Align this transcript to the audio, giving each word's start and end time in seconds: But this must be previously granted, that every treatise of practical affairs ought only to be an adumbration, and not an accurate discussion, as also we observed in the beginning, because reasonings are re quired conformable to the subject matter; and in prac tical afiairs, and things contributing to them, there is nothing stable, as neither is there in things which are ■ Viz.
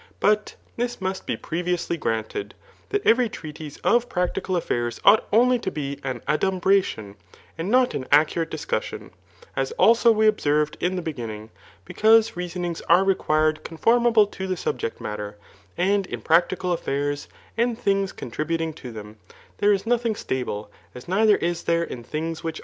But 0.19 0.55
this 0.77 0.99
must 0.99 1.27
be 1.27 1.37
previously 1.37 1.95
granted, 1.95 2.55
that 2.89 3.05
every 3.05 3.29
treatise 3.29 3.77
of 3.83 4.09
practical 4.09 4.55
affairs 4.55 4.99
ought 5.05 5.27
only 5.31 5.59
to 5.59 5.69
be 5.69 5.99
an 6.03 6.23
adumbration, 6.27 7.17
and 7.55 7.69
not 7.69 7.93
an 7.93 8.07
accurate 8.11 8.49
discussion, 8.49 9.11
as 9.55 9.71
also 9.73 10.11
we 10.11 10.25
observed 10.25 10.75
in 10.79 10.95
the 10.95 11.03
beginning, 11.03 11.51
because 11.85 12.35
reasonings 12.35 12.81
are 12.89 13.03
re 13.03 13.13
quired 13.13 13.63
conformable 13.63 14.25
to 14.25 14.47
the 14.47 14.57
subject 14.57 14.99
matter; 14.99 15.37
and 15.77 16.07
in 16.07 16.21
prac 16.21 16.49
tical 16.49 16.75
afiairs, 16.75 17.27
and 17.55 17.77
things 17.77 18.11
contributing 18.11 18.73
to 18.73 18.91
them, 18.91 19.17
there 19.59 19.71
is 19.71 19.85
nothing 19.85 20.15
stable, 20.15 20.71
as 20.95 21.07
neither 21.07 21.35
is 21.35 21.61
there 21.65 21.83
in 21.83 22.03
things 22.03 22.43
which 22.43 22.53
are 22.57 22.57
■ 22.57 22.57
Viz. 22.57 22.59